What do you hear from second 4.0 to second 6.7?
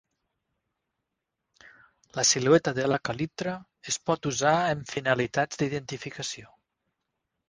pot usar amb finalitats d'identificació.